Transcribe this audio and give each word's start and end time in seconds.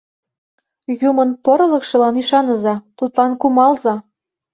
—Юмын 1.09 1.29
порылыкшылан 1.45 2.15
ӱшаныза, 2.21 2.75
тудлан 2.97 3.31
кумалза. 3.41 3.95